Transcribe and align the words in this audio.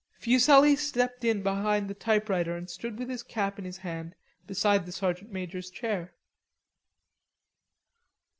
Fuselli 0.19 0.75
slipped 0.75 1.23
in 1.23 1.43
behind 1.43 1.87
the 1.87 1.93
typewriter 1.93 2.57
and 2.57 2.67
stood 2.67 2.97
with 2.97 3.07
his 3.07 3.21
cap 3.21 3.59
in 3.59 3.65
his 3.65 3.77
hand 3.77 4.15
beside 4.47 4.87
the 4.87 4.91
sergeant 4.91 5.31
major's 5.31 5.69
chair. 5.69 6.15